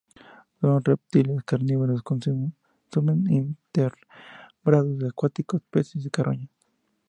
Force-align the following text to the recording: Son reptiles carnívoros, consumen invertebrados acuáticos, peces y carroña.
Son 0.59 0.79
reptiles 0.83 1.43
carnívoros, 1.45 2.01
consumen 2.01 2.55
invertebrados 3.29 5.03
acuáticos, 5.07 5.61
peces 5.69 6.03
y 6.03 6.09
carroña. 6.09 6.49